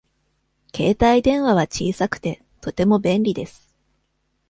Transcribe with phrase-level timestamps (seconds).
[0.75, 3.71] 携帯電話は小さくて、とても便利です。